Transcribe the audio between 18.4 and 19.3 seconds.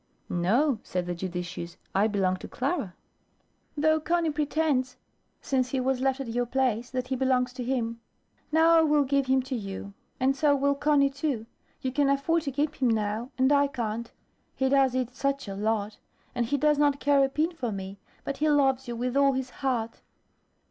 loves you with